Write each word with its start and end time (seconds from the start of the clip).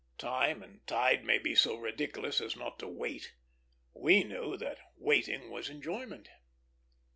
Time 0.17 0.63
and 0.63 0.79
tide 0.87 1.23
may 1.23 1.37
be 1.37 1.53
so 1.53 1.75
ridiculous 1.77 2.41
as 2.41 2.55
not 2.55 2.79
to 2.79 2.87
wait; 2.87 3.33
we 3.93 4.23
knew 4.23 4.57
that 4.57 4.79
waiting 4.97 5.51
was 5.51 5.69
enjoyment. 5.69 6.27